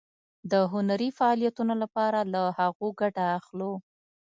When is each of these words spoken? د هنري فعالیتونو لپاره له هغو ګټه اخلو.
د 0.51 0.53
هنري 0.71 1.09
فعالیتونو 1.17 1.73
لپاره 1.83 2.19
له 2.33 2.43
هغو 2.59 2.87
ګټه 3.01 3.25
اخلو. 3.37 3.73